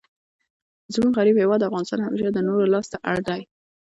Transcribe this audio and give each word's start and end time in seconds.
زموږ 0.93 1.13
غریب 1.19 1.35
هیواد 1.39 1.67
افغانستان 1.67 1.99
همېشه 2.03 2.27
د 2.31 2.39
نورو 2.47 2.71
لاس 2.73 2.85
ته 2.91 2.97
اړ 3.11 3.17
دئ. 3.27 3.41